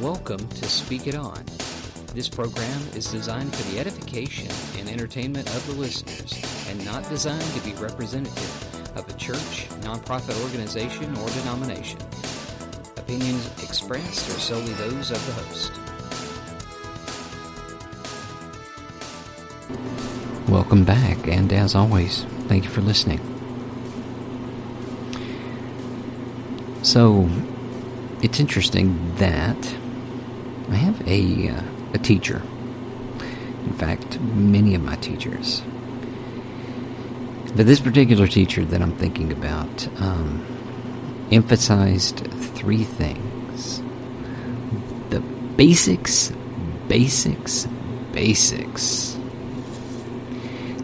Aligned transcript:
Welcome 0.00 0.48
to 0.48 0.66
Speak 0.66 1.06
It 1.08 1.14
On. 1.14 1.44
This 2.14 2.26
program 2.26 2.80
is 2.94 3.12
designed 3.12 3.54
for 3.54 3.70
the 3.70 3.78
edification 3.78 4.48
and 4.78 4.88
entertainment 4.88 5.46
of 5.54 5.66
the 5.66 5.74
listeners 5.74 6.42
and 6.70 6.82
not 6.86 7.06
designed 7.10 7.44
to 7.52 7.60
be 7.60 7.74
representative 7.74 8.96
of 8.96 9.06
a 9.06 9.12
church, 9.18 9.68
nonprofit 9.82 10.42
organization, 10.42 11.14
or 11.18 11.28
denomination. 11.28 11.98
Opinions 12.96 13.46
expressed 13.62 14.30
are 14.30 14.40
solely 14.40 14.72
those 14.72 15.10
of 15.10 15.26
the 15.26 15.32
host. 15.32 15.70
Welcome 20.48 20.84
back, 20.84 21.28
and 21.28 21.52
as 21.52 21.74
always, 21.74 22.24
thank 22.48 22.64
you 22.64 22.70
for 22.70 22.80
listening. 22.80 23.20
So, 26.82 27.28
it's 28.22 28.40
interesting 28.40 29.14
that 29.16 29.79
I 30.70 30.76
have 30.76 31.06
a, 31.06 31.48
uh, 31.48 31.62
a 31.94 31.98
teacher. 31.98 32.42
In 33.64 33.72
fact, 33.74 34.20
many 34.20 34.74
of 34.74 34.82
my 34.82 34.96
teachers. 34.96 35.62
But 37.56 37.66
this 37.66 37.80
particular 37.80 38.28
teacher 38.28 38.64
that 38.64 38.80
I'm 38.80 38.96
thinking 38.96 39.32
about 39.32 39.88
um, 40.00 40.46
emphasized 41.32 42.26
three 42.54 42.84
things 42.84 43.82
the 45.10 45.20
basics, 45.56 46.32
basics, 46.88 47.66
basics. 48.12 49.18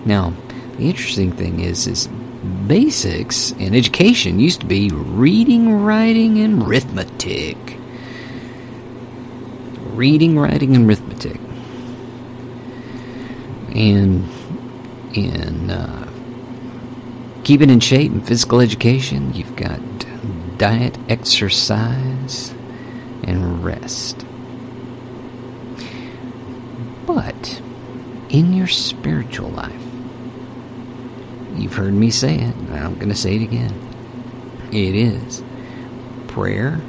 Now, 0.05 0.35
the 0.73 0.89
interesting 0.89 1.33
thing 1.33 1.61
is, 1.61 1.87
is 1.87 2.09
basics 2.67 3.53
in 3.53 3.75
education 3.75 4.41
used 4.41 4.61
to 4.61 4.67
be 4.67 4.91
reading, 4.91 5.83
writing, 5.83 6.39
and 6.41 6.63
arithmetic. 6.63 7.76
Reading, 9.97 10.39
writing, 10.39 10.77
and 10.77 10.87
arithmetic. 10.89 11.41
And 13.75 14.29
in 15.15 15.71
uh, 15.71 16.09
keeping 17.45 17.71
in 17.71 17.81
shape 17.81 18.13
and 18.13 18.27
physical 18.27 18.61
education, 18.61 19.35
you've 19.35 19.57
got 19.57 19.81
diet, 20.59 20.97
exercise, 21.09 22.55
and 23.25 23.65
rest. 23.65 24.25
But 27.07 27.61
in 28.29 28.53
your 28.53 28.67
spiritual 28.67 29.51
life, 29.51 29.87
You've 31.57 31.75
heard 31.75 31.95
me 31.95 32.11
say 32.11 32.35
it, 32.35 32.55
and 32.55 32.75
I'm 32.75 32.97
going 32.97 33.09
to 33.09 33.15
say 33.15 33.37
it 33.37 33.43
again. 33.43 33.73
It 34.73 34.95
is 34.95 35.43
prayer, 36.29 36.83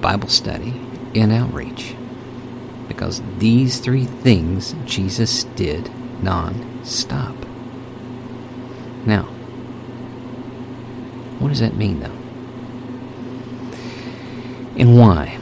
Bible 0.00 0.28
study, 0.28 0.72
and 1.14 1.32
outreach. 1.32 1.94
Because 2.88 3.22
these 3.38 3.78
three 3.78 4.04
things 4.04 4.74
Jesus 4.84 5.44
did 5.44 5.90
non 6.22 6.84
stop. 6.84 7.34
Now, 9.06 9.24
what 11.38 11.48
does 11.48 11.60
that 11.60 11.76
mean, 11.76 12.00
though? 12.00 12.18
And 14.78 14.98
why? 14.98 15.38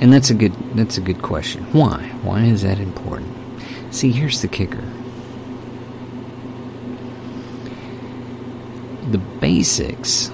And 0.00 0.12
that's 0.12 0.30
a 0.30 0.34
good 0.34 0.54
that's 0.74 0.98
a 0.98 1.00
good 1.00 1.22
question. 1.22 1.64
Why? 1.72 2.08
Why 2.22 2.44
is 2.44 2.62
that 2.62 2.78
important? 2.78 3.34
See, 3.90 4.10
here's 4.10 4.40
the 4.40 4.48
kicker. 4.48 4.84
the 9.10 9.18
basics, 9.18 10.28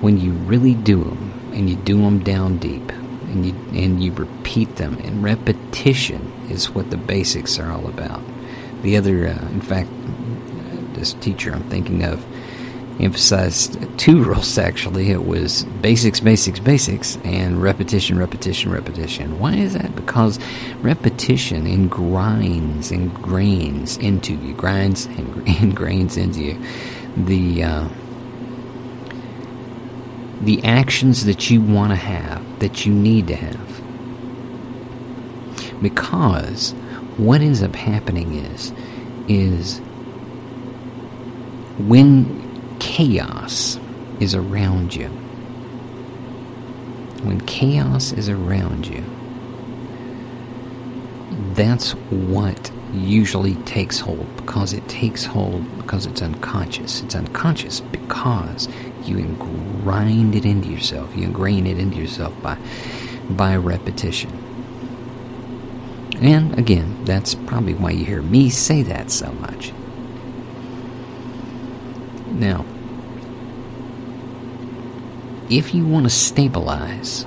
when 0.00 0.20
you 0.20 0.32
really 0.32 0.74
do 0.74 1.02
them 1.02 1.33
and 1.54 1.70
you 1.70 1.76
do 1.76 1.98
them 1.98 2.18
down 2.18 2.58
deep 2.58 2.92
and 3.34 3.46
you 3.46 3.54
and 3.72 4.02
you 4.02 4.12
repeat 4.12 4.76
them, 4.76 4.98
and 4.98 5.22
repetition 5.22 6.32
is 6.50 6.70
what 6.70 6.90
the 6.90 6.96
basics 6.96 7.58
are 7.58 7.70
all 7.70 7.86
about. 7.88 8.22
The 8.82 8.96
other, 8.96 9.26
uh, 9.26 9.48
in 9.48 9.60
fact, 9.60 9.88
this 10.94 11.14
teacher 11.14 11.52
I'm 11.52 11.64
thinking 11.64 12.04
of 12.04 12.24
emphasized 13.00 13.76
two 13.98 14.22
rules 14.28 14.56
actually. 14.56 15.10
It 15.10 15.24
was 15.26 15.64
basics, 15.82 16.20
basics, 16.20 16.60
basics, 16.60 17.16
and 17.24 17.62
repetition, 17.62 18.18
repetition, 18.18 18.70
repetition. 18.70 19.38
Why 19.38 19.54
is 19.54 19.72
that? 19.74 19.96
Because 19.96 20.38
repetition 20.80 21.66
ingrains 21.66 22.92
into 24.00 24.34
you, 24.34 24.54
grinds 24.54 25.06
and 25.06 25.46
ingrains 25.46 26.16
into 26.16 26.40
you 26.40 26.62
the 27.16 27.62
uh, 27.62 27.88
the 30.44 30.62
actions 30.64 31.24
that 31.24 31.50
you 31.50 31.60
want 31.60 31.90
to 31.90 31.96
have, 31.96 32.60
that 32.60 32.84
you 32.84 32.92
need 32.92 33.28
to 33.28 33.36
have. 33.36 33.82
Because 35.82 36.72
what 37.16 37.40
ends 37.40 37.62
up 37.62 37.74
happening 37.74 38.34
is 38.34 38.72
is 39.26 39.78
when 41.78 42.78
chaos 42.78 43.78
is 44.20 44.34
around 44.34 44.94
you, 44.94 45.08
when 47.22 47.40
chaos 47.46 48.12
is 48.12 48.28
around 48.28 48.86
you, 48.86 49.02
that's 51.54 51.92
what 51.92 52.70
usually 52.94 53.54
takes 53.64 53.98
hold 53.98 54.34
because 54.36 54.72
it 54.72 54.86
takes 54.88 55.24
hold 55.24 55.76
because 55.78 56.06
it's 56.06 56.22
unconscious. 56.22 57.02
It's 57.02 57.14
unconscious 57.14 57.80
because 57.80 58.68
you 59.04 59.22
grind 59.82 60.34
it 60.34 60.44
into 60.44 60.68
yourself. 60.68 61.14
You 61.16 61.24
ingrain 61.24 61.66
it 61.66 61.78
into 61.78 61.98
yourself 61.98 62.40
by 62.42 62.56
by 63.30 63.56
repetition. 63.56 64.30
And 66.20 66.58
again, 66.58 67.04
that's 67.04 67.34
probably 67.34 67.74
why 67.74 67.90
you 67.90 68.04
hear 68.04 68.22
me 68.22 68.48
say 68.50 68.82
that 68.82 69.10
so 69.10 69.32
much. 69.32 69.72
Now, 72.28 72.64
if 75.50 75.74
you 75.74 75.86
want 75.86 76.04
to 76.06 76.10
stabilize, 76.10 77.26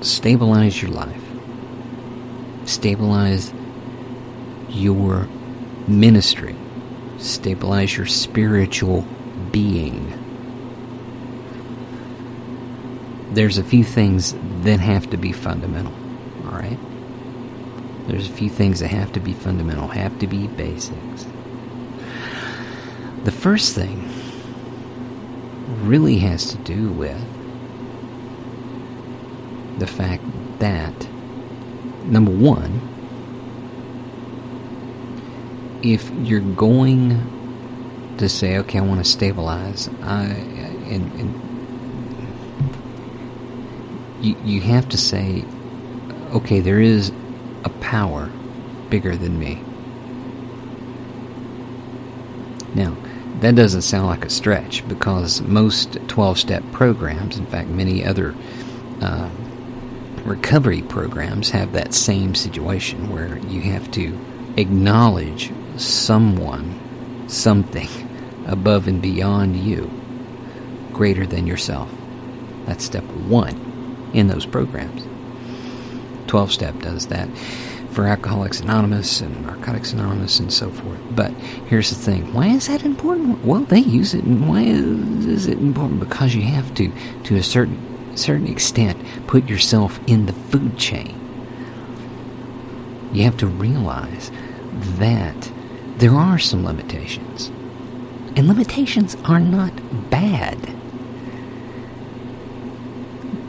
stabilize 0.00 0.80
your 0.80 0.90
life, 0.90 1.29
stabilize 2.70 3.52
your 4.68 5.26
ministry, 5.88 6.54
stabilize 7.18 7.96
your 7.96 8.06
spiritual 8.06 9.06
being. 9.50 10.16
There's 13.32 13.58
a 13.58 13.64
few 13.64 13.84
things 13.84 14.34
that 14.62 14.80
have 14.80 15.10
to 15.10 15.16
be 15.16 15.32
fundamental, 15.32 15.92
all 16.46 16.58
right? 16.58 16.78
There's 18.06 18.28
a 18.28 18.32
few 18.32 18.50
things 18.50 18.80
that 18.80 18.88
have 18.88 19.12
to 19.12 19.20
be 19.20 19.32
fundamental, 19.34 19.88
have 19.88 20.18
to 20.18 20.26
be 20.26 20.48
basics. 20.48 21.26
The 23.24 23.30
first 23.30 23.74
thing 23.74 24.08
really 25.82 26.18
has 26.18 26.50
to 26.52 26.58
do 26.58 26.90
with 26.90 27.20
the 29.78 29.86
fact 29.86 30.22
that, 30.58 31.08
number 32.04 32.30
one, 32.30 32.80
if 35.82 36.10
you're 36.10 36.40
going 36.40 38.16
to 38.18 38.28
say, 38.28 38.58
okay, 38.58 38.78
I 38.78 38.82
want 38.82 39.02
to 39.02 39.10
stabilize, 39.10 39.88
I, 40.02 40.24
and, 40.24 41.12
and 41.20 41.50
you, 44.20 44.36
you 44.44 44.60
have 44.60 44.88
to 44.90 44.98
say, 44.98 45.44
okay, 46.32 46.60
there 46.60 46.80
is 46.80 47.12
a 47.64 47.70
power 47.80 48.30
bigger 48.90 49.16
than 49.16 49.38
me. 49.38 49.62
Now, 52.74 52.96
that 53.40 53.54
doesn't 53.54 53.82
sound 53.82 54.06
like 54.06 54.24
a 54.24 54.30
stretch 54.30 54.86
because 54.86 55.40
most 55.40 55.94
12 56.08 56.38
step 56.38 56.62
programs, 56.72 57.38
in 57.38 57.46
fact, 57.46 57.68
many 57.70 58.04
other 58.04 58.34
uh, 59.00 59.30
recovery 60.24 60.82
programs, 60.82 61.50
have 61.50 61.72
that 61.72 61.94
same 61.94 62.34
situation 62.34 63.10
where 63.10 63.38
you 63.38 63.60
have 63.62 63.90
to 63.92 64.18
acknowledge 64.56 65.52
someone, 65.76 66.78
something 67.28 67.88
above 68.46 68.88
and 68.88 69.00
beyond 69.00 69.56
you, 69.56 69.90
greater 70.92 71.26
than 71.26 71.46
yourself. 71.46 71.90
That's 72.66 72.84
step 72.84 73.04
one 73.04 74.10
in 74.12 74.28
those 74.28 74.46
programs. 74.46 75.02
12 76.26 76.52
step 76.52 76.78
does 76.80 77.08
that 77.08 77.28
for 77.90 78.06
Alcoholics 78.06 78.60
Anonymous 78.60 79.20
and 79.20 79.44
Narcotics 79.44 79.92
Anonymous 79.92 80.38
and 80.38 80.52
so 80.52 80.70
forth. 80.70 81.00
But 81.10 81.32
here's 81.66 81.90
the 81.90 81.96
thing: 81.96 82.32
why 82.32 82.48
is 82.48 82.68
that 82.68 82.84
important? 82.84 83.44
Well, 83.44 83.60
they 83.62 83.80
use 83.80 84.14
it, 84.14 84.24
and 84.24 84.48
why 84.48 84.62
is 84.62 85.46
it 85.46 85.58
important? 85.58 86.00
Because 86.00 86.34
you 86.34 86.42
have 86.42 86.72
to, 86.74 86.92
to 87.24 87.36
a 87.36 87.42
certain 87.42 87.89
certain 88.18 88.46
extent, 88.46 88.98
put 89.26 89.48
yourself 89.48 90.00
in 90.06 90.26
the 90.26 90.32
food 90.32 90.76
chain. 90.78 91.16
You 93.12 93.24
have 93.24 93.36
to 93.38 93.46
realize 93.46 94.30
that 94.72 95.50
there 95.96 96.14
are 96.14 96.38
some 96.38 96.64
limitations, 96.64 97.48
and 98.36 98.46
limitations 98.46 99.16
are 99.24 99.40
not 99.40 99.72
bad. 100.10 100.74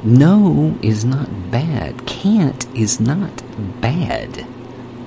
No 0.03 0.77
is 0.81 1.05
not 1.05 1.51
bad. 1.51 2.07
Can't 2.07 2.65
is 2.75 2.99
not 2.99 3.43
bad. 3.81 4.47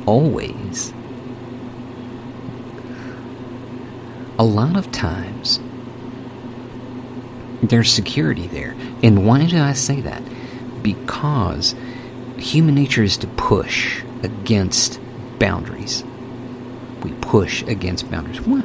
Always. 0.07 0.93
A 4.39 4.45
lot 4.45 4.77
of 4.77 4.93
times, 4.93 5.59
there's 7.69 7.93
security 7.93 8.47
there. 8.47 8.75
And 9.03 9.27
why 9.27 9.47
do 9.47 9.59
I 9.59 9.73
say 9.73 10.01
that? 10.03 10.23
Because 10.83 11.75
human 12.37 12.75
nature 12.75 13.03
is 13.03 13.17
to 13.19 13.27
push 13.27 14.03
against 14.23 15.01
boundaries. 15.39 16.05
We 17.03 17.13
push 17.21 17.63
against 17.65 18.11
boundaries. 18.11 18.41
Why? 18.41 18.65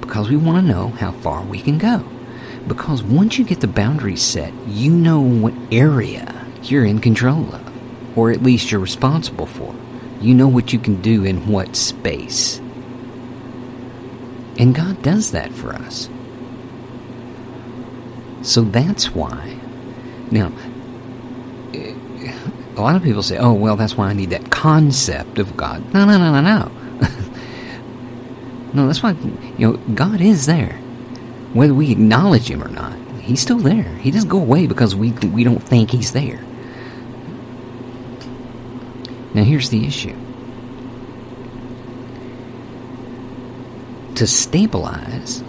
Because 0.00 0.28
we 0.28 0.36
want 0.36 0.58
to 0.58 0.72
know 0.72 0.88
how 0.88 1.12
far 1.12 1.42
we 1.42 1.60
can 1.60 1.78
go. 1.78 2.04
Because 2.66 3.02
once 3.02 3.38
you 3.38 3.44
get 3.44 3.60
the 3.60 3.66
boundaries 3.66 4.22
set, 4.22 4.52
you 4.66 4.90
know 4.92 5.20
what 5.20 5.54
area 5.72 6.46
you're 6.62 6.84
in 6.84 6.98
control 6.98 7.54
of, 7.54 8.18
or 8.18 8.30
at 8.30 8.42
least 8.42 8.70
you're 8.70 8.80
responsible 8.80 9.46
for. 9.46 9.74
You 10.20 10.34
know 10.34 10.48
what 10.48 10.72
you 10.72 10.78
can 10.78 11.00
do 11.00 11.24
in 11.24 11.46
what 11.46 11.76
space. 11.76 12.58
And 14.58 14.74
God 14.74 15.02
does 15.02 15.30
that 15.30 15.52
for 15.52 15.72
us. 15.72 16.10
So 18.42 18.62
that's 18.62 19.14
why. 19.14 19.58
Now, 20.30 20.52
a 22.76 22.80
lot 22.80 22.96
of 22.96 23.02
people 23.02 23.22
say, 23.22 23.38
oh, 23.38 23.52
well, 23.52 23.76
that's 23.76 23.96
why 23.96 24.08
I 24.08 24.12
need 24.12 24.30
that 24.30 24.50
concept 24.50 25.38
of 25.38 25.56
God. 25.56 25.82
No, 25.92 26.04
no, 26.04 26.18
no, 26.18 26.40
no, 26.40 26.40
no. 26.40 26.70
no, 28.72 28.86
that's 28.86 29.02
why, 29.02 29.12
you 29.58 29.72
know, 29.72 29.76
God 29.94 30.20
is 30.20 30.46
there. 30.46 30.74
Whether 31.54 31.74
we 31.74 31.90
acknowledge 31.90 32.50
Him 32.50 32.62
or 32.62 32.68
not, 32.68 32.96
He's 33.20 33.40
still 33.40 33.58
there. 33.58 33.94
He 33.96 34.10
doesn't 34.10 34.28
go 34.28 34.38
away 34.38 34.66
because 34.66 34.94
we, 34.94 35.12
we 35.12 35.44
don't 35.44 35.62
think 35.62 35.90
He's 35.90 36.12
there. 36.12 36.40
Now, 39.34 39.44
here's 39.44 39.70
the 39.70 39.86
issue 39.86 40.16
to 44.18 44.26
stabilize, 44.26 45.44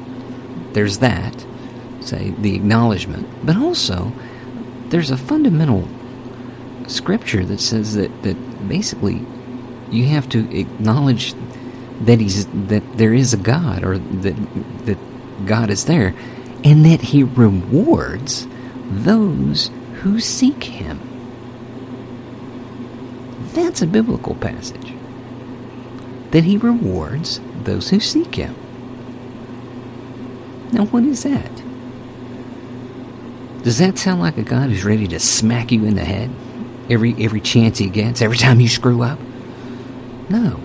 there's 0.74 1.00
that, 1.00 1.44
say, 2.10 2.32
the 2.32 2.56
acknowledgement, 2.56 3.28
but 3.46 3.56
also 3.56 4.12
there's 4.90 5.12
a 5.12 5.18
fundamental 5.18 5.88
scripture 6.88 7.46
that 7.46 7.60
says 7.60 7.96
that, 7.96 8.24
that 8.24 8.36
basically 8.68 9.22
you 9.92 10.06
have 10.06 10.28
to 10.30 10.58
acknowledge 10.58 11.34
that 12.02 12.20
he's 12.20 12.46
that 12.48 12.84
there 12.98 13.14
is 13.14 13.34
a 13.34 13.38
God 13.38 13.84
or 13.84 13.98
that 13.98 14.36
that 14.86 14.98
God 15.46 15.70
is 15.70 15.86
there 15.86 16.14
and 16.64 16.86
that 16.86 17.02
he 17.02 17.24
rewards 17.24 18.48
those 18.90 19.70
who 20.02 20.20
seek 20.20 20.64
him. 20.64 21.00
That's 23.54 23.82
a 23.82 23.88
biblical 23.88 24.36
passage. 24.36 24.94
That 26.32 26.44
he 26.44 26.58
rewards 26.58 27.42
those 27.64 27.90
who 27.90 28.00
seek 28.00 28.36
him. 28.36 28.56
Now 30.72 30.86
what 30.86 31.04
is 31.04 31.24
that? 31.24 31.52
Does 33.64 33.78
that 33.80 33.98
sound 33.98 34.22
like 34.22 34.38
a 34.38 34.44
God 34.44 34.70
who's 34.70 34.86
ready 34.86 35.08
to 35.10 35.20
smack 35.20 35.72
you 35.72 35.86
in 35.86 35.96
the 35.96 36.06
head? 36.06 36.32
every 36.90 37.14
every 37.24 37.42
chance 37.42 37.78
he 37.78 37.88
gets, 37.88 38.22
every 38.22 38.38
time 38.38 38.60
you 38.60 38.68
screw 38.68 39.04
up? 39.04 39.20
No. 40.30 40.60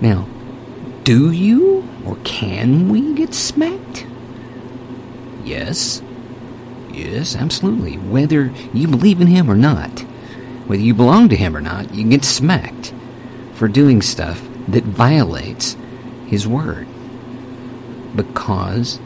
Now, 0.00 0.28
do 1.04 1.30
you 1.30 1.88
or 2.04 2.16
can 2.24 2.88
we 2.88 3.14
get 3.14 3.34
smacked? 3.34 4.06
Yes. 5.44 6.02
Yes, 6.92 7.36
absolutely. 7.36 7.96
Whether 7.96 8.52
you 8.72 8.88
believe 8.88 9.20
in 9.20 9.26
him 9.26 9.50
or 9.50 9.54
not, 9.54 10.00
whether 10.66 10.82
you 10.82 10.94
belong 10.94 11.28
to 11.28 11.36
him 11.36 11.56
or 11.56 11.60
not, 11.60 11.94
you 11.94 12.08
get 12.08 12.24
smacked 12.24 12.92
for 13.54 13.68
doing 13.68 14.02
stuff 14.02 14.46
that 14.68 14.84
violates 14.84 15.76
his 16.26 16.46
word. 16.46 16.86
Because 18.14 18.98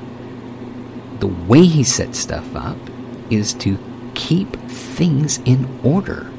the 1.24 1.48
way 1.48 1.64
he 1.64 1.82
sets 1.82 2.18
stuff 2.18 2.54
up 2.54 2.76
is 3.30 3.54
to 3.54 3.78
keep 4.14 4.54
things 4.68 5.38
in 5.46 5.66
order. 5.82 6.30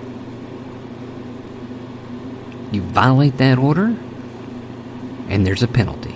You 2.72 2.84
violate 2.84 3.38
that 3.38 3.58
order, 3.58 3.96
and 5.28 5.44
there's 5.44 5.64
a 5.64 5.68
penalty. 5.68 6.14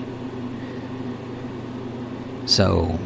So, 2.46 3.00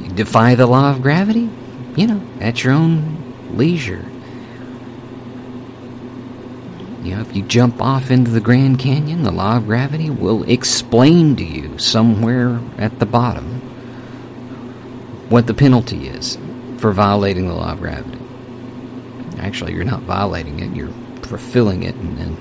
you 0.00 0.10
defy 0.10 0.54
the 0.54 0.68
law 0.68 0.92
of 0.92 1.02
gravity? 1.02 1.50
You 1.96 2.06
know, 2.06 2.22
at 2.40 2.62
your 2.62 2.74
own 2.74 3.56
leisure. 3.56 4.04
You 7.02 7.16
know, 7.16 7.22
if 7.22 7.34
you 7.34 7.42
jump 7.42 7.82
off 7.82 8.12
into 8.12 8.30
the 8.30 8.40
Grand 8.40 8.78
Canyon, 8.78 9.24
the 9.24 9.32
law 9.32 9.56
of 9.56 9.66
gravity 9.66 10.10
will 10.10 10.44
explain 10.44 11.34
to 11.34 11.44
you 11.44 11.76
somewhere 11.76 12.60
at 12.78 13.00
the 13.00 13.06
bottom 13.06 13.51
what 15.32 15.46
the 15.46 15.54
penalty 15.54 16.08
is 16.08 16.36
for 16.76 16.92
violating 16.92 17.48
the 17.48 17.54
law 17.54 17.72
of 17.72 17.80
gravity. 17.80 18.18
Actually, 19.38 19.72
you're 19.72 19.82
not 19.82 20.02
violating 20.02 20.60
it, 20.60 20.76
you're 20.76 20.92
fulfilling 21.22 21.84
it, 21.84 21.94
and, 21.94 22.36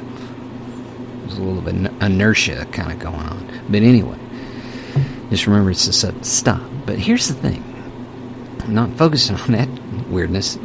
there's 1.21 1.37
a 1.37 1.41
little 1.41 1.61
bit 1.61 1.73
of 1.75 2.01
inertia 2.01 2.65
kind 2.73 2.91
of 2.91 2.99
going 2.99 3.15
on. 3.15 3.61
But 3.69 3.83
anyway, 3.83 4.17
just 5.29 5.47
remember 5.47 5.71
it's 5.71 5.87
a 5.87 5.93
sudden 5.93 6.21
stop. 6.25 6.61
But 6.85 6.99
here's 6.99 7.29
the 7.29 7.33
thing 7.35 7.63
I'm 8.59 8.73
not 8.73 8.97
focusing 8.97 9.37
on 9.37 9.53
that 9.53 9.69
weirdness, 10.09 10.57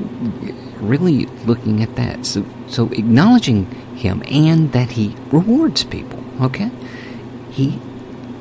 really 0.79 1.27
looking 1.47 1.85
at 1.85 1.95
that. 1.95 2.27
So, 2.27 2.45
so 2.67 2.89
acknowledging 2.89 3.67
Him 3.95 4.25
and 4.27 4.73
that 4.73 4.91
He 4.91 5.15
rewards 5.31 5.85
people, 5.85 6.25
okay? 6.41 6.73
He 7.53 7.79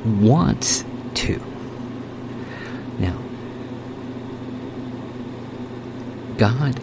wants 0.04 0.84
to. 1.14 1.40
Now, 2.98 3.16
God 6.38 6.80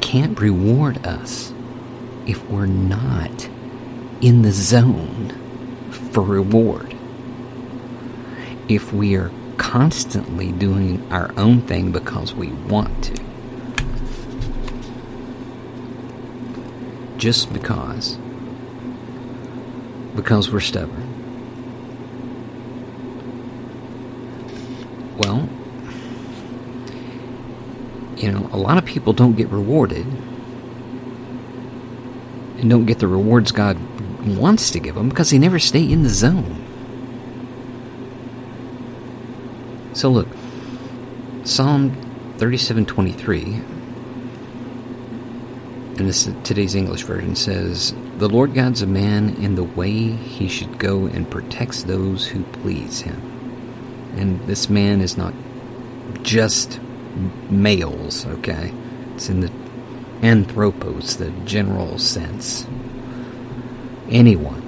can't 0.00 0.38
reward 0.38 1.04
us 1.06 1.52
if 2.26 2.48
we're 2.48 2.66
not 2.66 3.48
in 4.20 4.42
the 4.42 4.52
zone 4.52 5.30
for 6.12 6.22
reward. 6.22 6.94
If 8.68 8.92
we 8.92 9.16
are 9.16 9.32
constantly 9.56 10.52
doing 10.52 11.04
our 11.10 11.32
own 11.36 11.62
thing 11.62 11.90
because 11.90 12.32
we 12.34 12.48
want 12.48 13.04
to. 13.04 13.24
Just 17.16 17.52
because. 17.52 18.16
Because 20.14 20.50
we're 20.50 20.60
stubborn. 20.60 21.08
Well, 25.18 25.48
you 28.22 28.30
know, 28.30 28.48
a 28.52 28.56
lot 28.56 28.78
of 28.78 28.84
people 28.84 29.12
don't 29.12 29.36
get 29.36 29.48
rewarded 29.48 30.06
and 32.58 32.70
don't 32.70 32.86
get 32.86 33.00
the 33.00 33.08
rewards 33.08 33.50
God 33.50 33.76
wants 34.24 34.70
to 34.70 34.78
give 34.78 34.94
them 34.94 35.08
because 35.08 35.30
they 35.30 35.38
never 35.38 35.58
stay 35.58 35.82
in 35.82 36.04
the 36.04 36.08
zone. 36.08 36.64
So 39.94 40.10
look, 40.10 40.28
Psalm 41.44 41.90
37:23 42.38 43.60
and 45.98 46.08
this 46.08 46.30
today's 46.44 46.74
English 46.74 47.02
version 47.02 47.34
says, 47.34 47.92
"The 48.18 48.28
Lord 48.28 48.54
guides 48.54 48.80
a 48.80 48.86
man 48.86 49.36
in 49.40 49.56
the 49.56 49.64
way 49.64 50.12
he 50.12 50.48
should 50.48 50.78
go 50.78 51.06
and 51.06 51.28
protects 51.28 51.82
those 51.82 52.26
who 52.26 52.44
please 52.44 53.00
him." 53.00 53.20
And 54.16 54.40
this 54.46 54.70
man 54.70 55.00
is 55.00 55.16
not 55.16 55.34
just 56.22 56.78
males, 57.50 58.26
okay? 58.26 58.72
It's 59.14 59.28
in 59.28 59.40
the 59.40 59.52
anthropos, 60.22 61.16
the 61.16 61.30
general 61.44 61.98
sense. 61.98 62.66
Anyone. 64.08 64.62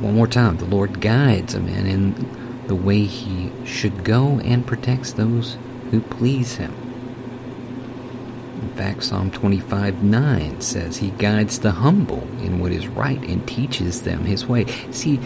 One 0.00 0.14
more 0.14 0.28
time, 0.28 0.58
the 0.58 0.64
Lord 0.64 1.00
guides 1.00 1.54
a 1.54 1.60
man 1.60 1.86
in 1.86 2.64
the 2.68 2.74
way 2.74 3.04
he 3.04 3.50
should 3.64 4.04
go 4.04 4.38
and 4.40 4.66
protects 4.66 5.12
those 5.12 5.56
who 5.90 6.00
please 6.00 6.56
him. 6.56 6.72
In 8.62 8.70
fact, 8.74 9.04
Psalm 9.04 9.30
25 9.30 10.02
9 10.02 10.60
says, 10.60 10.98
He 10.98 11.10
guides 11.10 11.58
the 11.58 11.72
humble 11.72 12.22
in 12.40 12.60
what 12.60 12.72
is 12.72 12.86
right 12.86 13.20
and 13.22 13.46
teaches 13.46 14.02
them 14.02 14.24
his 14.24 14.46
way. 14.46 14.66
See, 14.92 15.18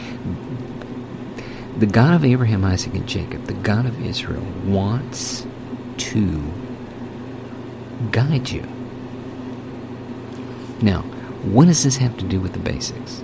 the 1.83 1.87
God 1.89 2.15
of 2.15 2.25
Abraham, 2.25 2.65
Isaac, 2.65 2.95
and 2.95 3.09
Jacob, 3.09 3.47
the 3.47 3.55
God 3.55 3.87
of 3.87 4.07
Israel, 4.07 4.47
wants 4.65 5.45
to 5.97 6.41
guide 8.13 8.49
you. 8.49 8.63
Now, 10.81 11.01
what 11.43 11.65
does 11.65 11.83
this 11.83 11.97
have 11.97 12.17
to 12.19 12.25
do 12.25 12.41
with 12.41 12.53
the 12.53 12.61
basics? 12.61 13.21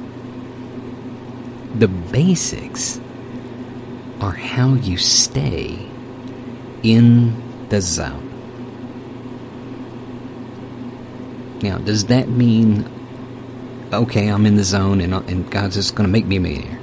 The 1.76 1.86
basics 1.86 3.00
are 4.20 4.32
how 4.32 4.74
you 4.74 4.96
stay 4.96 5.88
in 6.82 7.68
the 7.68 7.80
zone. 7.80 8.24
Now, 11.62 11.78
does 11.78 12.06
that 12.06 12.28
mean, 12.28 12.90
okay, 13.92 14.26
I'm 14.26 14.46
in 14.46 14.56
the 14.56 14.64
zone 14.64 15.00
and, 15.00 15.14
and 15.30 15.48
God's 15.48 15.76
just 15.76 15.94
going 15.94 16.08
to 16.08 16.12
make 16.12 16.26
me 16.26 16.38
a 16.38 16.40
millionaire? 16.40 16.77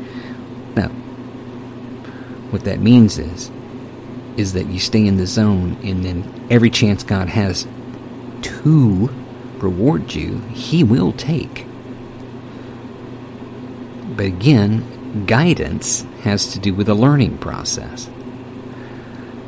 What 2.56 2.64
that 2.64 2.80
means 2.80 3.20
is, 3.20 3.52
is 4.38 4.54
that 4.54 4.68
you 4.68 4.80
stay 4.80 5.06
in 5.06 5.18
the 5.18 5.28
zone 5.28 5.78
and 5.84 6.06
then 6.06 6.48
every 6.50 6.70
chance 6.70 7.04
God 7.04 7.28
has 7.28 7.68
to 8.44 9.10
reward 9.58 10.14
you, 10.14 10.40
He 10.54 10.82
will 10.82 11.12
take. 11.12 11.68
But 14.16 14.28
again, 14.28 15.26
guidance 15.26 16.04
has 16.22 16.54
to 16.54 16.60
do 16.60 16.74
with 16.74 16.88
a 16.88 16.94
learning 16.94 17.40
process. 17.40 18.10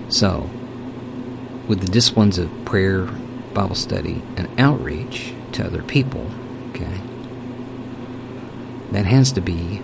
So, 0.10 0.50
with 1.70 1.80
the 1.80 1.88
disciplines 1.88 2.38
of 2.38 2.52
prayer, 2.66 3.06
Bible 3.54 3.76
study, 3.76 4.22
and 4.36 4.50
outreach 4.60 5.34
to 5.54 5.66
other 5.66 5.82
people, 5.82 6.30
okay, 6.72 7.00
that 8.92 9.06
has 9.06 9.32
to 9.32 9.40
be 9.40 9.82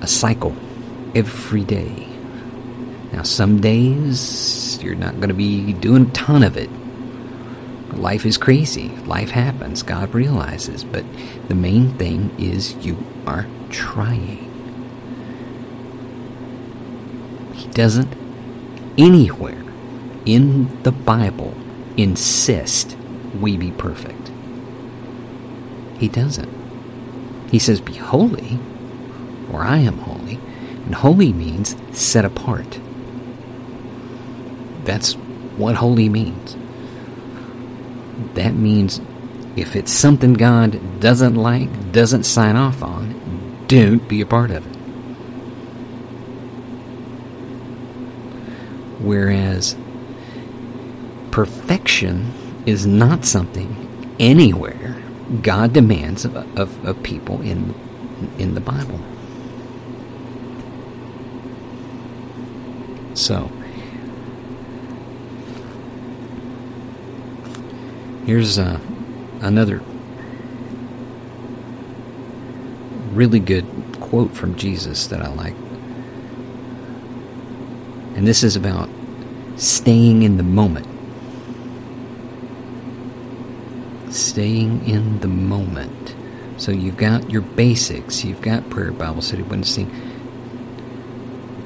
a 0.00 0.06
cycle 0.06 0.56
every 1.14 1.64
day. 1.64 2.06
Now, 3.12 3.22
some 3.22 3.60
days 3.60 4.78
you're 4.82 4.94
not 4.94 5.16
going 5.16 5.28
to 5.28 5.34
be 5.34 5.72
doing 5.72 6.06
a 6.06 6.10
ton 6.10 6.42
of 6.42 6.56
it. 6.56 6.70
Life 7.96 8.24
is 8.24 8.38
crazy. 8.38 8.88
Life 9.04 9.30
happens. 9.30 9.82
God 9.82 10.14
realizes. 10.14 10.84
But 10.84 11.04
the 11.48 11.54
main 11.54 11.92
thing 11.94 12.30
is 12.38 12.74
you 12.84 12.96
are 13.26 13.46
trying. 13.70 14.46
He 17.54 17.68
doesn't 17.68 18.14
anywhere 18.96 19.62
in 20.24 20.82
the 20.82 20.92
Bible 20.92 21.54
insist 21.96 22.96
we 23.40 23.56
be 23.56 23.70
perfect. 23.72 24.30
He 25.98 26.08
doesn't. 26.08 26.50
He 27.50 27.58
says, 27.58 27.80
Be 27.80 27.94
holy, 27.94 28.58
for 29.50 29.62
I 29.62 29.78
am 29.78 29.98
holy. 29.98 30.09
And 30.86 30.94
holy 30.94 31.32
means 31.32 31.76
set 31.92 32.24
apart. 32.24 32.80
That's 34.84 35.14
what 35.56 35.76
holy 35.76 36.08
means. 36.08 36.56
That 38.34 38.54
means 38.54 39.00
if 39.56 39.76
it's 39.76 39.92
something 39.92 40.34
God 40.34 41.00
doesn't 41.00 41.34
like, 41.34 41.92
doesn't 41.92 42.24
sign 42.24 42.56
off 42.56 42.82
on, 42.82 43.64
don't 43.68 44.06
be 44.08 44.20
a 44.20 44.26
part 44.26 44.50
of 44.50 44.66
it. 44.66 44.76
Whereas 49.00 49.76
perfection 51.30 52.32
is 52.66 52.86
not 52.86 53.24
something 53.24 54.16
anywhere 54.18 55.00
God 55.42 55.72
demands 55.72 56.24
of, 56.24 56.36
of, 56.58 56.84
of 56.84 57.02
people 57.02 57.40
in, 57.40 57.74
in 58.38 58.54
the 58.54 58.60
Bible. 58.60 59.00
So, 63.20 63.52
here's 68.24 68.58
uh, 68.58 68.80
another 69.42 69.82
really 73.12 73.40
good 73.40 73.66
quote 74.00 74.34
from 74.34 74.56
Jesus 74.56 75.08
that 75.08 75.20
I 75.20 75.28
like. 75.34 75.54
And 78.16 78.26
this 78.26 78.42
is 78.42 78.56
about 78.56 78.88
staying 79.56 80.22
in 80.22 80.38
the 80.38 80.42
moment. 80.42 80.86
Staying 84.10 84.88
in 84.88 85.20
the 85.20 85.28
moment. 85.28 86.14
So 86.56 86.72
you've 86.72 86.96
got 86.96 87.30
your 87.30 87.42
basics, 87.42 88.24
you've 88.24 88.40
got 88.40 88.70
prayer, 88.70 88.92
Bible 88.92 89.20
study, 89.20 89.42
witnessing. 89.42 89.90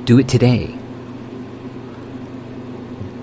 Do 0.05 0.19
it 0.19 0.29
today. 0.29 0.77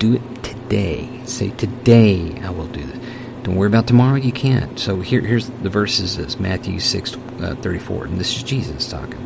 Do 0.02 0.14
it 0.14 0.42
today. 0.42 1.08
Say, 1.26 1.50
Today 1.50 2.36
I 2.42 2.50
will 2.50 2.66
do 2.66 2.82
this. 2.84 2.98
Don't 3.44 3.54
worry 3.54 3.68
about 3.68 3.86
tomorrow, 3.86 4.16
you 4.16 4.32
can't. 4.32 4.76
So 4.76 5.00
here, 5.00 5.20
here's 5.20 5.48
the 5.48 5.68
verses 5.68 6.18
as 6.18 6.40
Matthew 6.40 6.80
6 6.80 7.14
uh, 7.14 7.54
34, 7.60 8.06
and 8.06 8.18
this 8.18 8.36
is 8.36 8.42
Jesus 8.42 8.88
talking. 8.88 9.20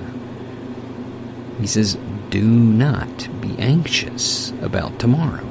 He 1.59 1.67
says, 1.67 1.97
Do 2.29 2.43
not 2.43 3.41
be 3.41 3.57
anxious 3.59 4.51
about 4.61 4.99
tomorrow, 4.99 5.49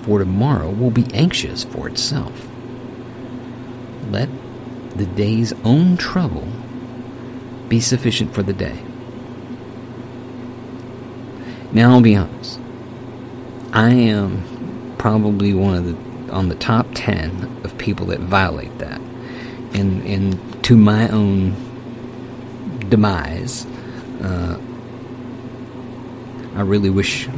for 0.00 0.18
tomorrow 0.18 0.70
will 0.70 0.90
be 0.90 1.04
anxious 1.12 1.64
for 1.64 1.86
itself. 1.86 2.48
Let 4.08 4.30
the 4.96 5.04
day's 5.04 5.52
own 5.62 5.98
trouble 5.98 6.48
be 7.68 7.80
sufficient 7.80 8.32
for 8.32 8.42
the 8.42 8.54
day. 8.54 8.82
Now, 11.70 11.90
I'll 11.90 12.00
be 12.00 12.16
honest. 12.16 12.60
I 13.74 13.90
am 13.90 14.94
probably 14.98 15.52
one 15.52 15.74
of 15.74 15.84
the 15.84 16.32
on 16.32 16.48
the 16.48 16.54
top 16.54 16.86
10 16.94 17.60
of 17.64 17.76
people 17.76 18.06
that 18.06 18.20
violate 18.20 18.78
that. 18.78 19.00
And, 19.74 20.02
and 20.04 20.64
to 20.64 20.76
my 20.76 21.08
own 21.08 21.54
demise, 22.88 23.66
uh, 24.22 24.58
I 26.54 26.60
really 26.62 26.90
wish 26.90 27.28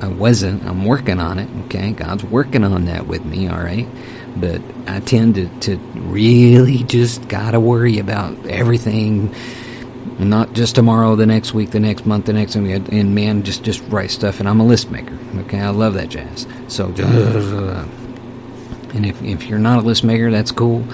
I 0.00 0.08
wasn't. 0.08 0.64
I'm 0.64 0.84
working 0.84 1.20
on 1.20 1.38
it, 1.38 1.48
okay? 1.66 1.92
God's 1.92 2.24
working 2.24 2.64
on 2.64 2.86
that 2.86 3.06
with 3.06 3.24
me, 3.24 3.48
all 3.48 3.58
right? 3.58 3.88
But 4.36 4.60
I 4.86 5.00
tend 5.00 5.36
to, 5.36 5.48
to 5.60 5.76
really 5.76 6.78
just 6.84 7.28
gotta 7.28 7.60
worry 7.60 7.98
about 7.98 8.46
everything, 8.46 9.34
and 10.18 10.30
not 10.30 10.52
just 10.52 10.74
tomorrow, 10.76 11.16
the 11.16 11.26
next 11.26 11.54
week, 11.54 11.70
the 11.70 11.80
next 11.80 12.06
month, 12.06 12.26
the 12.26 12.32
next, 12.32 12.54
and, 12.54 12.68
and 12.92 13.14
man, 13.14 13.42
just 13.42 13.62
just 13.64 13.82
write 13.88 14.10
stuff. 14.10 14.38
And 14.40 14.48
I'm 14.48 14.60
a 14.60 14.64
list 14.64 14.90
maker, 14.90 15.18
okay? 15.40 15.60
I 15.60 15.70
love 15.70 15.94
that 15.94 16.08
jazz. 16.08 16.46
So, 16.68 16.86
uh, 16.98 17.86
and 18.94 19.04
if 19.04 19.20
if 19.22 19.46
you're 19.46 19.58
not 19.58 19.78
a 19.78 19.82
list 19.82 20.04
maker, 20.04 20.30
that's 20.30 20.52
cool. 20.52 20.84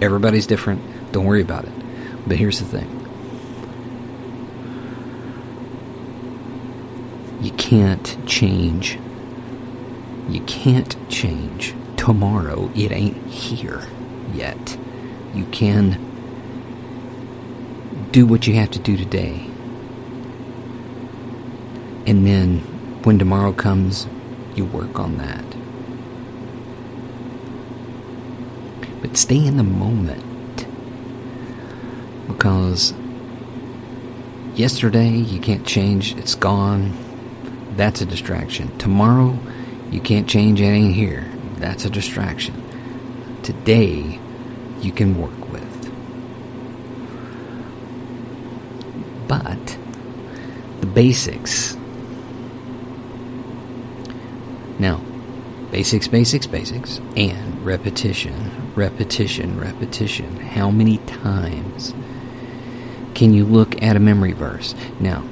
Everybody's 0.00 0.46
different. 0.46 0.80
Don't 1.12 1.24
worry 1.26 1.42
about 1.42 1.64
it. 1.64 1.72
But 2.26 2.36
here's 2.36 2.60
the 2.60 2.64
thing. 2.64 2.96
You 7.42 7.52
can't 7.52 8.16
change. 8.26 8.98
You 10.28 10.42
can't 10.42 10.96
change 11.10 11.74
tomorrow. 11.96 12.70
It 12.76 12.92
ain't 12.92 13.26
here 13.26 13.86
yet. 14.32 14.78
You 15.34 15.44
can 15.46 16.09
do 18.12 18.26
what 18.26 18.46
you 18.46 18.54
have 18.54 18.70
to 18.72 18.78
do 18.78 18.96
today. 18.96 19.46
And 22.06 22.26
then 22.26 22.58
when 23.04 23.18
tomorrow 23.18 23.52
comes, 23.52 24.06
you 24.54 24.64
work 24.64 24.98
on 24.98 25.16
that. 25.18 25.44
But 29.00 29.16
stay 29.16 29.44
in 29.44 29.56
the 29.56 29.62
moment. 29.62 30.66
Because 32.26 32.94
yesterday 34.54 35.10
you 35.10 35.40
can't 35.40 35.66
change, 35.66 36.16
it's 36.16 36.34
gone. 36.34 36.96
That's 37.76 38.00
a 38.00 38.06
distraction. 38.06 38.76
Tomorrow 38.78 39.38
you 39.90 40.00
can't 40.00 40.28
change, 40.28 40.60
ain't 40.60 40.94
here. 40.94 41.30
That's 41.56 41.84
a 41.84 41.90
distraction. 41.90 42.54
Today 43.42 44.18
you 44.80 44.92
can 44.92 45.20
work 45.20 45.52
with. 45.52 45.60
But 49.30 49.78
the 50.80 50.86
basics. 50.86 51.76
Now, 54.80 55.00
basics, 55.70 56.08
basics, 56.08 56.48
basics, 56.48 57.00
and 57.14 57.64
repetition, 57.64 58.72
repetition, 58.74 59.60
repetition. 59.60 60.34
How 60.38 60.72
many 60.72 60.98
times 60.98 61.94
can 63.14 63.32
you 63.32 63.44
look 63.44 63.80
at 63.80 63.94
a 63.94 64.00
memory 64.00 64.32
verse? 64.32 64.74
Now, 64.98 65.22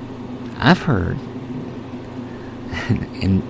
I've 0.58 0.82
heard, 0.82 1.18
and 2.88 3.42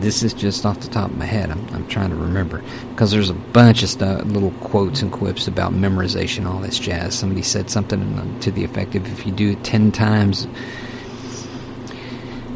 this 0.00 0.22
is 0.22 0.32
just 0.32 0.64
off 0.66 0.80
the 0.80 0.88
top 0.88 1.10
of 1.10 1.16
my 1.16 1.24
head. 1.24 1.50
I'm, 1.50 1.66
I'm 1.74 1.86
trying 1.88 2.10
to 2.10 2.16
remember 2.16 2.62
because 2.90 3.10
there's 3.10 3.30
a 3.30 3.34
bunch 3.34 3.82
of 3.82 3.88
stuff, 3.88 4.24
little 4.24 4.50
quotes 4.52 5.02
and 5.02 5.10
quips 5.12 5.48
about 5.48 5.72
memorization, 5.72 6.46
all 6.46 6.60
this 6.60 6.78
jazz. 6.78 7.14
Somebody 7.18 7.42
said 7.42 7.70
something 7.70 8.38
to 8.40 8.50
the 8.50 8.64
effect 8.64 8.94
of 8.94 9.06
if 9.06 9.26
you 9.26 9.32
do 9.32 9.52
it 9.52 9.64
ten 9.64 9.92
times 9.92 10.46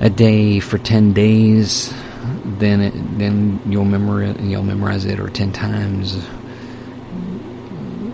a 0.01 0.11
day 0.11 0.61
for 0.61 0.79
ten 0.79 1.13
days, 1.13 1.93
then 2.59 2.81
it, 2.81 3.19
then 3.19 3.61
you'll 3.67 3.85
memorize 3.85 4.37
you'll 4.41 4.63
memorize 4.63 5.05
it, 5.05 5.21
or 5.21 5.29
ten 5.29 5.53
times 5.53 6.15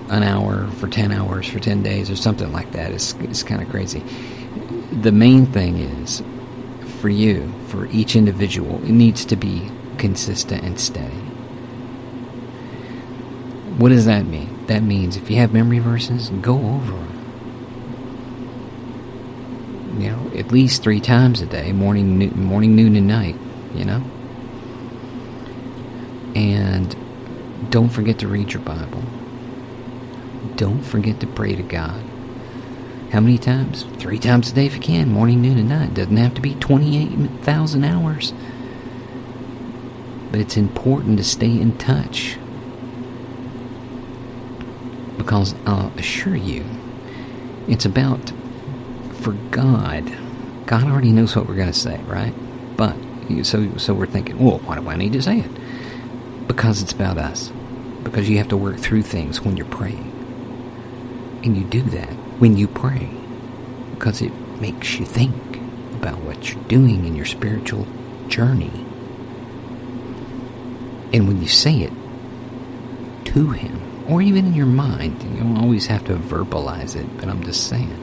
an 0.09 0.23
hour 0.23 0.69
for 0.73 0.89
ten 0.89 1.11
hours 1.13 1.49
for 1.49 1.59
ten 1.59 1.83
days, 1.83 2.11
or 2.11 2.17
something 2.17 2.53
like 2.53 2.73
that. 2.73 2.93
It's 2.93 3.15
it's 3.21 3.43
kind 3.43 3.63
of 3.63 3.69
crazy. 3.69 4.03
the 5.03 5.13
main 5.13 5.47
thing 5.47 5.79
is 5.79 6.23
for 6.97 7.09
you, 7.09 7.53
for 7.69 7.87
each 7.87 8.17
individual, 8.17 8.77
it 8.85 8.91
needs 8.91 9.25
to 9.27 9.37
be 9.37 9.71
consistent 9.99 10.65
and 10.65 10.81
steady. 10.81 11.15
What 13.79 13.91
does 13.91 14.07
that 14.07 14.25
mean? 14.27 14.67
That 14.67 14.83
means 14.83 15.17
if 15.17 15.31
you 15.31 15.37
have 15.37 15.53
memory 15.53 15.79
verses, 15.79 16.31
go 16.31 16.55
over 16.55 16.93
them. 16.93 17.13
You 20.01 20.11
know, 20.11 20.31
at 20.37 20.51
least 20.51 20.83
three 20.83 21.01
times 21.01 21.41
a 21.41 21.47
day, 21.47 21.73
morning, 21.73 22.19
noon, 22.19 22.43
morning, 22.43 22.75
noon, 22.75 22.97
and 22.97 23.07
night. 23.07 23.37
You 23.75 23.85
know, 23.85 24.03
and 26.35 26.97
don't 27.71 27.91
forget 27.91 28.19
to 28.21 28.29
read 28.29 28.53
your 28.53 28.63
Bible. 28.63 29.03
Don't 30.57 30.83
forget 30.83 31.21
to 31.21 31.27
pray 31.27 31.55
to 31.55 31.63
God. 31.63 32.03
How 33.17 33.23
many 33.23 33.39
times? 33.39 33.85
Three 33.97 34.19
times 34.19 34.51
a 34.51 34.55
day 34.55 34.67
if 34.67 34.75
you 34.75 34.81
can, 34.81 35.11
morning, 35.11 35.41
noon, 35.41 35.57
and 35.57 35.71
night. 35.71 35.95
Doesn't 35.95 36.19
have 36.19 36.35
to 36.35 36.43
be 36.43 36.55
28,000 36.57 37.83
hours. 37.83 38.35
But 40.31 40.41
it's 40.41 40.59
important 40.59 41.17
to 41.17 41.25
stay 41.25 41.59
in 41.59 41.79
touch. 41.79 42.37
Because 45.17 45.55
I'll 45.65 45.91
assure 45.97 46.37
you, 46.37 46.67
it's 47.67 47.87
about 47.87 48.35
for 49.13 49.33
God. 49.51 50.13
God 50.67 50.85
already 50.85 51.11
knows 51.11 51.35
what 51.35 51.49
we're 51.49 51.55
going 51.55 51.73
to 51.73 51.73
say, 51.73 51.99
right? 52.03 52.35
But 52.77 52.97
so 53.45 53.79
so 53.79 53.95
we're 53.95 54.05
thinking, 54.05 54.39
well, 54.39 54.59
why 54.59 54.79
do 54.79 54.87
I 54.91 54.97
need 54.97 55.15
to 55.15 55.23
say 55.23 55.39
it? 55.39 56.47
Because 56.47 56.83
it's 56.83 56.93
about 56.93 57.17
us. 57.17 57.51
Because 58.05 58.29
you 58.29 58.37
have 58.37 58.49
to 58.49 58.59
work 58.59 58.77
through 58.77 59.05
things 59.05 59.41
when 59.41 59.57
you're 59.57 59.65
praying. 59.65 60.13
And 61.43 61.57
you 61.57 61.65
do 61.65 61.81
that 61.81 62.26
when 62.39 62.57
you 62.57 62.69
pray. 62.69 63.11
Because 63.93 64.23
it 64.23 64.33
makes 64.61 64.99
you 64.99 65.07
think 65.07 65.35
about 65.95 66.19
what 66.21 66.53
you're 66.53 66.63
doing 66.65 67.05
in 67.07 67.17
your 67.17 67.25
spiritual 67.27 67.87
journey. 68.29 68.71
And 71.13 71.27
when 71.29 71.41
you 71.41 71.49
say 71.49 71.81
it 71.81 71.93
to 73.27 73.51
Him, 73.51 73.81
or 74.09 74.23
even 74.23 74.47
in 74.47 74.55
your 74.55 74.67
mind, 74.67 75.23
you 75.23 75.41
don't 75.41 75.59
always 75.59 75.87
have 75.87 76.05
to 76.07 76.15
verbalize 76.15 76.95
it, 76.95 77.07
but 77.19 77.29
I'm 77.29 77.43
just 77.43 77.69
saying. 77.69 78.03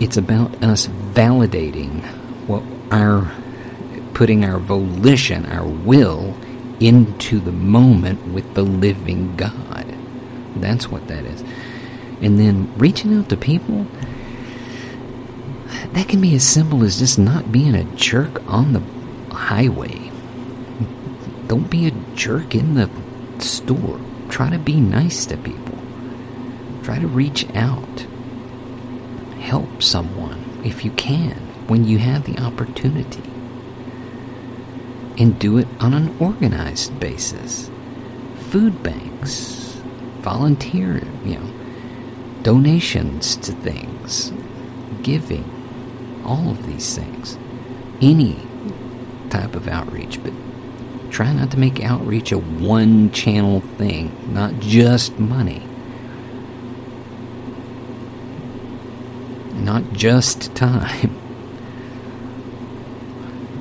It's 0.00 0.16
about 0.16 0.62
us 0.62 0.86
validating 0.86 2.02
what 2.46 2.62
our 2.90 3.30
putting 4.14 4.44
our 4.44 4.58
volition, 4.58 5.44
our 5.46 5.66
will, 5.66 6.34
into 6.80 7.38
the 7.38 7.52
moment 7.52 8.26
with 8.32 8.54
the 8.54 8.62
living 8.62 9.36
God. 9.36 9.85
That's 10.60 10.88
what 10.88 11.06
that 11.08 11.24
is. 11.24 11.42
And 12.20 12.38
then 12.38 12.72
reaching 12.78 13.16
out 13.16 13.28
to 13.28 13.36
people, 13.36 13.86
that 15.92 16.08
can 16.08 16.20
be 16.20 16.34
as 16.34 16.46
simple 16.46 16.84
as 16.84 16.98
just 16.98 17.18
not 17.18 17.52
being 17.52 17.74
a 17.74 17.84
jerk 17.96 18.42
on 18.50 18.72
the 18.72 18.82
highway. 19.34 20.10
Don't 21.46 21.70
be 21.70 21.86
a 21.86 21.92
jerk 22.14 22.54
in 22.54 22.74
the 22.74 22.90
store. 23.38 24.00
Try 24.28 24.50
to 24.50 24.58
be 24.58 24.80
nice 24.80 25.26
to 25.26 25.36
people. 25.36 25.78
Try 26.82 26.98
to 26.98 27.06
reach 27.06 27.46
out. 27.54 28.06
Help 29.40 29.82
someone 29.82 30.60
if 30.64 30.84
you 30.84 30.90
can 30.92 31.36
when 31.68 31.84
you 31.84 31.98
have 31.98 32.24
the 32.24 32.38
opportunity 32.40 33.22
and 35.18 35.38
do 35.38 35.58
it 35.58 35.68
on 35.80 35.94
an 35.94 36.16
organized 36.20 36.98
basis. 37.00 37.70
Food 38.50 38.82
banks, 38.82 39.75
volunteer, 40.26 41.00
you 41.24 41.36
know, 41.36 41.52
donations 42.42 43.36
to 43.36 43.52
things, 43.52 44.32
giving, 45.04 45.44
all 46.24 46.50
of 46.50 46.66
these 46.66 46.98
things. 46.98 47.38
Any 48.02 48.36
type 49.30 49.54
of 49.54 49.68
outreach, 49.68 50.20
but 50.24 50.32
try 51.12 51.32
not 51.32 51.52
to 51.52 51.58
make 51.60 51.80
outreach 51.80 52.32
a 52.32 52.38
one 52.38 53.12
channel 53.12 53.60
thing, 53.78 54.10
not 54.34 54.58
just 54.58 55.16
money. 55.16 55.62
Not 59.54 59.92
just 59.92 60.52
time. 60.56 61.16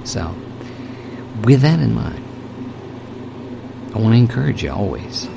So, 0.03 0.35
with 1.43 1.61
that 1.61 1.79
in 1.79 1.95
mind, 1.95 2.23
I 3.95 3.97
want 3.97 4.13
to 4.13 4.19
encourage 4.19 4.61
you 4.61 4.71
always 4.71 5.27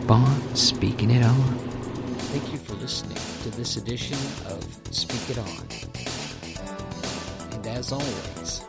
keep 0.00 0.10
on 0.10 0.56
speaking 0.56 1.08
it 1.08 1.22
on. 1.22 1.36
Thank 2.32 2.52
you 2.52 2.58
for 2.58 2.74
listening 2.74 3.16
to 3.44 3.50
this 3.56 3.76
edition 3.76 4.18
of 4.44 4.60
Speak 4.90 5.30
It 5.30 5.38
On. 5.38 5.68
And 7.52 7.64
as 7.68 7.92
always, 7.92 8.64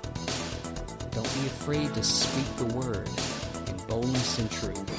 don't 1.10 1.34
be 1.42 1.48
afraid 1.48 1.92
to 1.96 2.04
speak 2.04 2.46
the 2.58 2.76
word 2.76 3.10
in 3.68 3.76
boldness 3.88 4.38
and 4.38 4.52
truth. 4.52 4.95